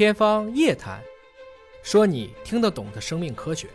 [0.00, 0.98] 天方夜谭，
[1.82, 3.68] 说你听得懂的生命科学。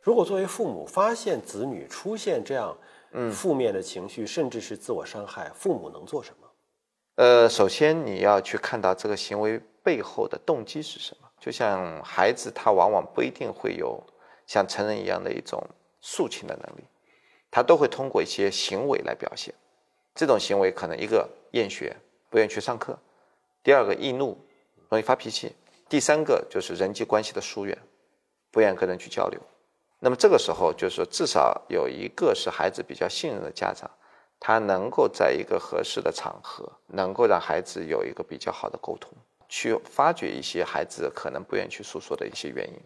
[0.00, 2.76] 如果作为父母发现子女出现这样
[3.32, 6.48] 负面的情绪，甚至是自我伤害，父母能做什么？
[7.14, 11.28] 呃，首先你要去看到这个行为背后的动机是什么。
[11.38, 14.02] 就像孩子，他往往不一定会有
[14.44, 15.64] 像成人一样的一种
[16.02, 16.82] 抒情的能力，
[17.48, 19.54] 他都会通过一些行为来表现。
[20.16, 21.96] 这种行为可能一个厌学，
[22.28, 22.92] 不愿意去上课；
[23.62, 24.36] 第二个易怒，
[24.94, 25.48] 容易发脾气；
[25.88, 27.76] 第三个就是人际关系的疏远，
[28.52, 29.40] 不愿意跟人去交流。
[29.98, 33.90] 那么这个时候，就是说至少有一个是孩子比较信任的家长，
[34.38, 39.12] 他能够在一个合适的场合，能够让孩子有一个比较好的沟通。
[39.48, 42.80] 去发掘一些孩子可能不愿意去诉说的一些原因。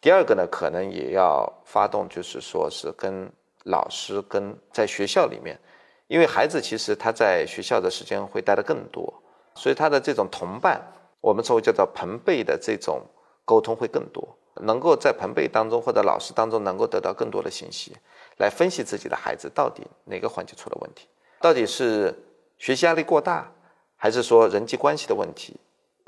[0.00, 3.30] 第二个呢，可能也要发动，就是说是跟
[3.64, 5.58] 老师跟在学校里面，
[6.06, 9.12] 因为孩子其实他在学校的时间会待得更多，
[9.54, 10.80] 所以他的这种同伴，
[11.20, 13.02] 我们称为叫做朋辈的这种
[13.44, 17.96] 沟通会更多，能够在朋辈当中或者老师当中能够得到更多的信息，
[18.38, 21.08] 来分析自己的孩子到底哪个环节出了问题，
[21.40, 22.14] 到底是
[22.58, 23.52] 学习压力过大，
[23.96, 25.56] 还是说人际关系的问题。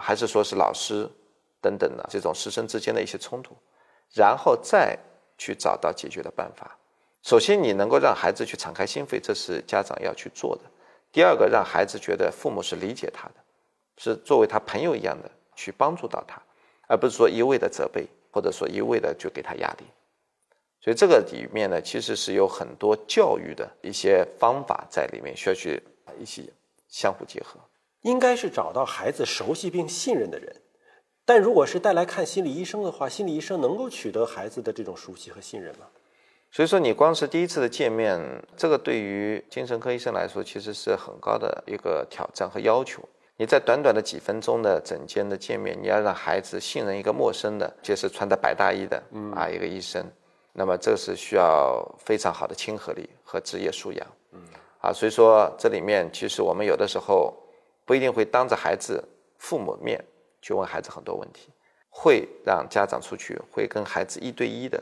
[0.03, 1.07] 还是说是老师
[1.61, 3.55] 等等的这种师生之间的一些冲突，
[4.15, 4.99] 然后再
[5.37, 6.75] 去找到解决的办法。
[7.23, 10.63] 首先，你能够让孩子去敞开心扉，这是家长要去做的。
[11.13, 13.35] 第二个，让孩子觉得父母是理解他的，
[14.03, 16.41] 是作为他朋友一样的去帮助到他，
[16.89, 19.85] 而不是说一味的责备，或者说一味的就给他压力。
[20.81, 25.83] 所以这个里面呢，其实是有很多教育的一些方法在里面，需要去
[26.19, 26.51] 一起
[26.89, 27.61] 相互结合。
[28.01, 30.57] 应该是找到孩子熟悉并信任的人，
[31.27, 35.87] 但如果是带来看心理医生的话，心理医生能够取得孩子的这种熟悉和信任吗？
[36.51, 38.19] 所以说，你光是第一次的见面，
[38.57, 43.07] 这个对于精神科医生来说，其实是很高的一个挑战和要求。
[43.41, 49.03] 你在短短的几分钟的诊间的见面，你要让孩子信任一个陌生的，就是穿着白大衣的
[49.35, 50.05] 啊一个医生，
[50.53, 54.07] 那么这是需要非常好的亲和力和职业素养。
[54.33, 54.43] 嗯，
[54.83, 57.35] 啊，所以说这里面其实我们有的时候。
[57.87, 59.03] 不一定会当着孩子、
[59.37, 60.01] 父母面
[60.41, 61.49] 去问孩子很多问题，
[61.89, 64.81] 会让家长出去，会跟孩子一对一的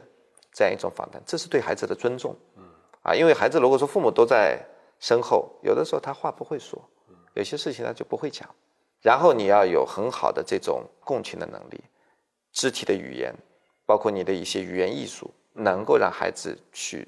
[0.53, 2.37] 这样一种访谈，这是对孩子的尊重。
[2.59, 2.65] 嗯，
[3.03, 4.63] 啊，因为孩子如果说父母都在
[5.01, 6.79] 身后，有的时候他话不会说，
[7.35, 8.49] 有些事情他就不会讲。
[9.01, 11.81] 然后你要有很好的这种共情的能力，
[12.53, 13.33] 肢体的语言，
[13.87, 17.07] 包括你的一些语言艺术，能够让孩子去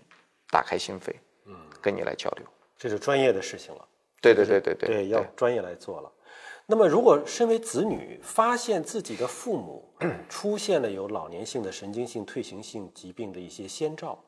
[0.51, 1.13] 打开心扉，
[1.47, 2.47] 嗯，跟你来交流，
[2.79, 3.89] 这是专业的事情了。
[4.21, 6.13] 对对对对对，对要专业来做了。
[6.67, 9.93] 那么，如果身为子女发现自己的父母
[10.29, 14.23] 出现了有老年性的神经性退行性疾病的一些先兆，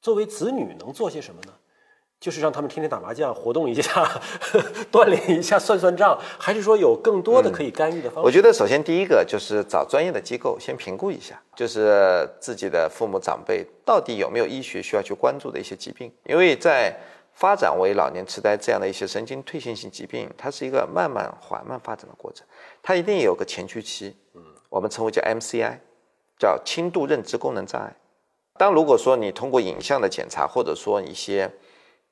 [0.00, 1.52] 作为子女能做些什么呢？
[2.22, 4.08] 就是让他们天天打麻将，活动一下，
[4.92, 8.22] 锻炼一下，算算账，还是说有更多的可以干预的方法？
[8.22, 16.96] 我觉得，首先第一个就是找专业的机构先评估一下，就是自己的父母长辈到底有没有医学需要去关注的一些疾病，因为在。
[17.34, 22.46] 发展为老年痴呆这样的一些神经退行性疾病，它是一个慢慢缓慢发展的过程，
[22.82, 25.78] 它一定有个前驱期，嗯，我们称为叫 MCI，
[26.38, 27.96] 叫轻度认知功能障碍。
[28.58, 31.50] 当如果说你通过影像的检查，或者说一些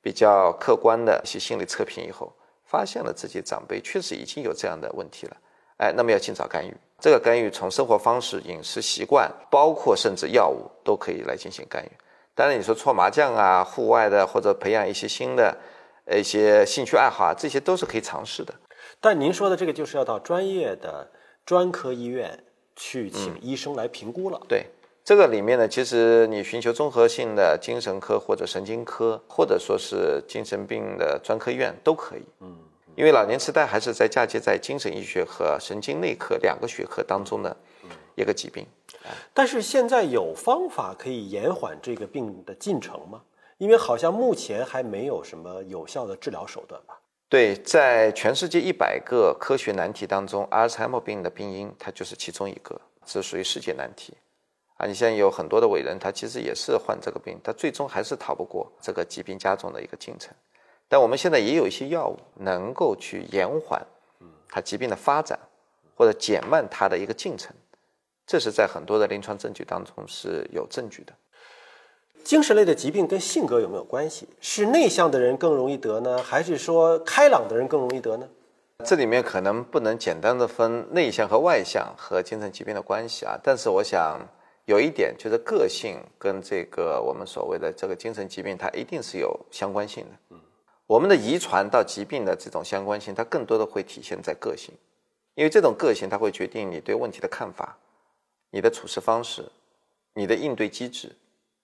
[0.03, 2.33] 比较客观的一些心理测评以后，
[2.65, 5.37] 发现了自己长辈确实已经有这样的问题了，
[5.79, 6.75] 哎，那么要尽早干预。
[6.99, 11.91] 这个干预从生活方式、饮食习惯，包括甚至药物都可以来进行干预。
[12.35, 15.57] 当然，你说搓麻将啊，户外的或者培养一些新的，
[16.05, 18.55] 呃一些兴趣爱好啊，这些都是可以尝试的。
[19.01, 21.11] 但您说的这个就是要到专业的
[21.47, 22.45] 专科医院
[22.77, 24.41] 去请医生来评估了。
[24.47, 24.67] 对，
[25.05, 32.23] 这个里面呢，其实你寻求综合性的精神科或者神经科，或者说是精神病的专科医院都可以。
[32.41, 32.57] 嗯，
[32.95, 37.57] 因为老年痴呆还是在嫁接在精神医学和神经内科两个学科当中的
[38.15, 38.65] 一个疾病。
[39.35, 43.23] 但是现在有方法可以延缓这个病的进程吗？
[43.59, 47.01] 因为好像目前还没有什么有效的治疗手段吧？
[47.29, 54.15] 对，在全世界一百个科学难题当中，阿尔茨海默病的病因它就是其中一个，是属于世界难题。
[54.81, 60.33] 啊，你现在有很多的伟人，他其实也是患这个病，他最终还是逃不过这个疾病加重的一个进程。
[60.89, 63.87] 但我们现在也有一些药物能够去延缓，
[64.49, 65.39] 它疾病的发展，
[65.95, 67.55] 或者减慢它的一个进程。
[68.27, 71.13] 这是在很多的临床证据当中是有证据的。
[72.25, 74.31] 精神类的疾病跟性格有没有关系？
[74.41, 78.27] 是内向的人更容易得呢，还是说开朗的人更容易得呢？
[78.87, 83.39] 这里面可能不能简单的分内向和外向和精神疾病的关系啊。
[83.43, 84.19] 但是我想
[84.71, 90.11] 有一点就是个性跟这个我们所谓的这个精神疾病，它一定是有相关性的。
[90.29, 90.41] 嗯，
[90.87, 94.73] 我们的遗传到疾病的这种相关性，它更多的会体现在个性。
[95.35, 97.77] 因为这种个性它会决定你对问题的看法、
[98.51, 99.45] 你的处事方式、
[100.15, 101.11] 你的应对机制、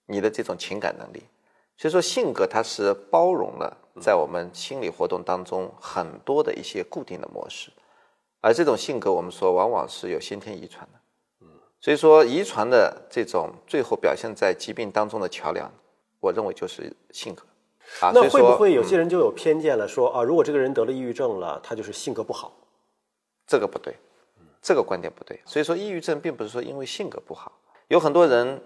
[0.06, 1.22] 你的这种情感能力。
[1.76, 7.70] 所以说，性格它是包容了在我们心理活动当中很多的一些固定的模式，
[8.40, 10.98] 而这种性格我们说往往是有先天遗传的。
[11.86, 15.70] 嗯，所以说遗传的这种最后表现在疾病当中的桥梁，
[16.18, 17.42] 我认为就是性格。
[18.00, 19.86] 啊，那会不会有些人就有偏见了？
[19.86, 22.52] 说啊，如果这个人得了抑郁症了，他就是性格不好。
[23.46, 23.94] 这个不对，
[24.60, 25.40] 这个观点不对。
[25.46, 27.52] 所以说，抑郁症并不是说因为性格不好，
[27.86, 28.60] 有很多人，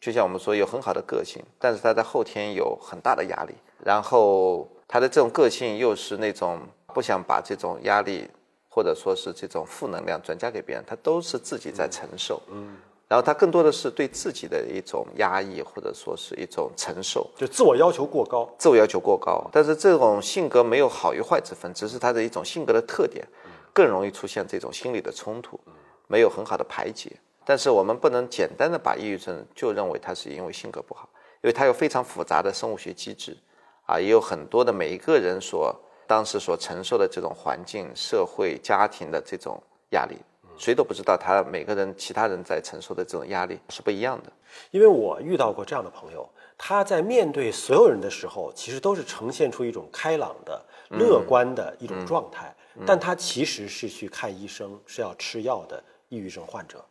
[0.00, 3.54] 就像我们说有很好的个性，但是他在后天有很大的压力，
[3.84, 6.58] 然后他的这种个性又是那种
[6.94, 8.26] 不想把这种压力
[8.74, 12.40] 或者说是这种负能量转嫁给别人，他都是自己在承受。
[12.48, 12.74] 嗯。
[13.06, 19.46] 然后他更多的是对自己的一种压抑，或者说是一种承受，就自我要求过高，自我要求过高。
[19.52, 23.28] 但是这种性格没有好与坏之分，只是他的一种性格的特点，
[23.74, 25.60] 更容易出现这种心理的冲突，
[26.06, 27.12] 没有很好的排解。
[27.44, 31.06] 但是我们不能简单的把抑郁症就认为它是因为性格不好，
[31.42, 33.36] 因为它有非常复杂的生物学机制，
[33.84, 35.78] 啊，也有很多的每一个人所
[36.12, 39.58] 当时所承受的这种环境、社会、家庭的这种
[39.92, 40.18] 压力。
[40.58, 44.30] 谁都不知道他每个人其他人在承受的这种压力是不一样的，
[44.72, 46.28] 因为我遇到过这样的朋友，
[46.58, 52.54] 他在面对所有人的时候，其实都是呈现出一种开朗的、乐观的一种状态，
[52.86, 56.84] 但他其实是去看医生，是要吃药的抑郁症患者。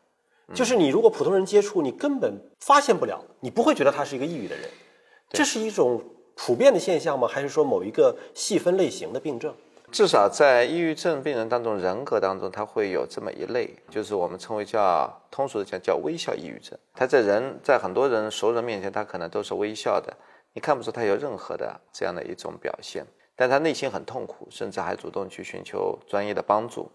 [0.55, 4.67] 就是你如果普通人接触，你根本发现不了，你不会觉得他是一个抑郁的人。
[5.29, 6.03] 这是一种
[6.35, 7.27] 普遍的现象吗？
[7.27, 9.53] 还是说某一个细分类型的病症？
[9.91, 16.79] 至少在抑郁症病人当中，人格当中，他会有这么一类，就是我们称为叫通俗的讲叫微笑抑郁症。
[16.93, 20.15] 他在人在很多人熟人面前，他可能都是微笑的，
[20.53, 23.05] 你看不出他有任何的这样的一种表现，
[23.35, 26.89] 但他内心很痛苦，甚至还主动去寻求专业的帮助。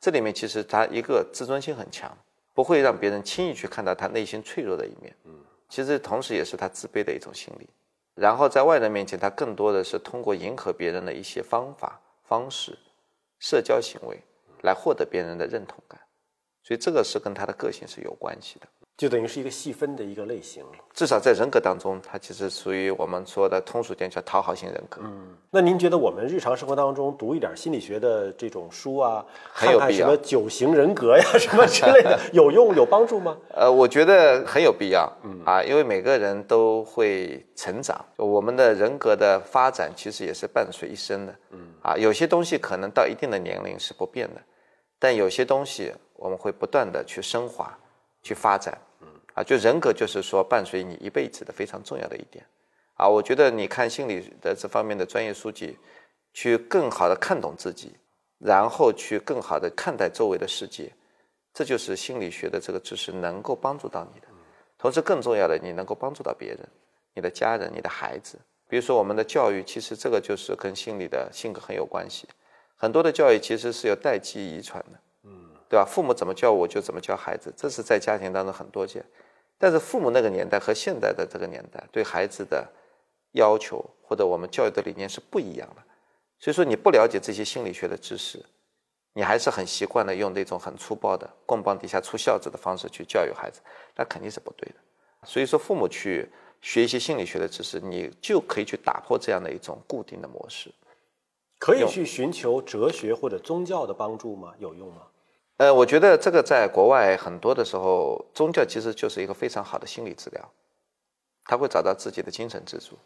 [0.00, 2.10] 这里面其实他一个自尊心很强，
[2.52, 5.14] 不会让别人轻易去看到他内心脆弱的一面。
[5.26, 5.32] 嗯，
[5.68, 7.68] 其实同时也是他自卑的一种心理。
[8.14, 12.00] 然后在外人面前，他更多的是通过迎合别人的一些方法。
[12.24, 12.78] 方式、
[13.38, 14.22] 社交行为
[14.62, 16.00] 来获得别人的认同感，
[16.62, 18.66] 所以这个是跟他的个性是有关系的。
[18.96, 20.62] 就等于是一个细分的一个类型，
[20.92, 25.00] 至少在人格当中，它其实属于我们说的通俗点叫讨好型人格。
[25.02, 30.06] 嗯，那您觉得我们日常生活当中读一点心理学的这种书啊，很有必要？
[30.06, 33.36] 什么九型人格呀，什么之类的，有用有帮助吗？
[33.56, 35.10] 呃，我觉得很有必要。
[35.24, 41.34] 嗯啊，因为每个人都会成长，我们的人格的发展其实也是伴随一生的。
[41.50, 44.40] 嗯啊，有些东西可能到一定的年龄是不变的，
[45.00, 47.76] 但有些东西我们会不断的去升华。
[48.22, 52.44] 去发展，嗯啊，就人格就是说伴随你一辈子的非常重要的一点，
[52.94, 55.76] 啊，我觉得你看心理的这方面的专业书籍，
[56.32, 57.92] 去更好的看懂自己，
[58.38, 60.92] 然后去更好的看待周围的世界，
[61.52, 64.26] 这就是心理学的这个知识能够帮助到你的。
[64.78, 66.68] 同时，更重要的，你能够帮助到别人，
[67.14, 68.38] 你的家人、你的孩子。
[68.68, 72.26] 比如说，我们的教育，其实这个就是跟心理的性格很有关系。
[72.74, 74.98] 很多的教育其实是有代际遗传的。
[75.72, 75.86] 对吧？
[75.86, 79.02] 父母怎么教我就怎么教孩子，这是在家庭当中很多见。
[79.56, 82.70] 但是父母那个年代和现在的这个年代对孩子的
[83.30, 85.82] 要求或者我们教育的理念是不一样的。
[86.38, 88.44] 所以说你不了解这些心理学的知识，
[89.14, 93.62] 你还是很习惯的用那种很粗暴的棍棒底下出孝子的方式去教育孩子，
[93.96, 94.74] 那肯定是不对的。
[95.24, 96.28] 所以说父母去
[96.60, 100.70] 学一些心理学的知识，你就可以去打破这样的一种固定的模式。
[101.58, 104.52] 可以去寻求哲学或者宗教的帮助吗？
[104.58, 105.06] 有用吗？
[105.62, 110.50] 呃，我觉得这个在国外很多的时候，宗教其实就是一个非常好的心理治疗，
[111.44, 112.98] 他会找到自己的精神支柱。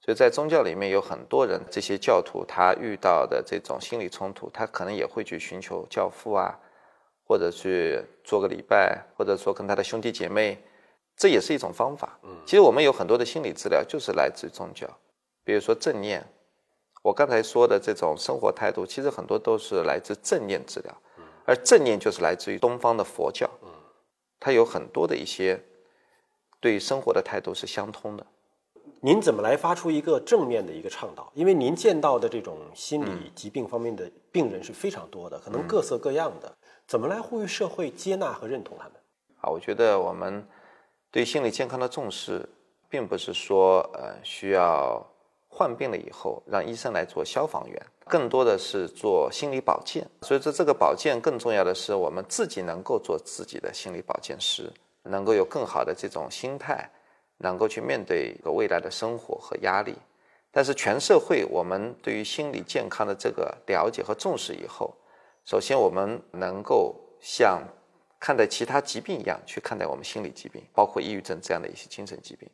[0.00, 6.56] 所以在宗教里面有很多人，这些教徒他遇到的这种心理冲突，他可能也会去寻求教父啊，
[7.26, 10.62] 或者去做个礼拜，或者说跟他的兄弟姐妹，
[11.16, 12.16] 这也是一种方法。
[12.22, 14.86] 嗯，其实我们有很多的心理治疗就是来自宗教，
[15.42, 16.24] 比如说正念，
[17.02, 20.94] 我刚才说的这种生活态度，其实很多都是来自正念治疗。
[21.44, 23.68] 而正念就是来自于东方的佛教，嗯，
[24.40, 25.62] 它有很多的一些
[26.60, 28.26] 对生活的态度是相通的。
[29.00, 31.30] 您怎么来发出一个正面的一个倡导？
[31.34, 38.94] 因为您见到的这种心理疾病方面的病人是非常多的，可能各色各样的，怎么来呼吁社会接纳和认同他们？
[39.42, 40.46] 啊，我觉得我们
[41.10, 42.48] 对心理健康的重视，
[42.88, 45.06] 并不是说呃需要
[45.54, 47.80] 患病了以后让医生来做消防员。
[48.06, 54.70] 更多的是做心理保健，所以说这个保健更重要的是我们自己能够做自己的心理保健师，
[55.04, 56.90] 能够有更好的这种心态，
[57.38, 59.94] 能够去面对个未来的生活和压力。
[60.50, 64.94] 但是全社会我们对于心理健康的这个了解和重视以后，
[65.44, 67.62] 首先，我们能够像
[68.20, 72.48] 看待其他疾病一样去看待我们心理疾病，包括抑郁症这样的一些精神疾病。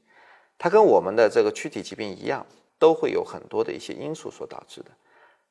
[0.57, 2.47] 它跟我们的这个躯体疾病一样，
[2.81, 4.91] 都会有很多的一些因素所导致的。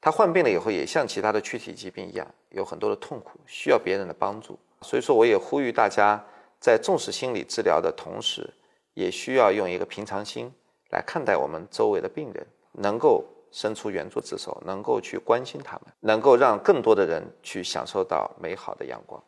[0.01, 4.59] 他患病了以后，也像其他的躯体疾病一样，有很多的痛苦，需要别人的帮助。
[4.81, 6.21] 所以说，我也呼吁大家
[6.59, 8.53] 在重视心理治疗的同时，
[8.93, 10.51] 也需要用一个平常心
[10.91, 13.23] 来看待我们周围的病人，能够。
[13.51, 19.19] 伸出援助之手，能够去关心他们，能够让更多的人去享受到美好的阳光。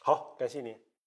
[0.00, 0.87] 好，感谢您。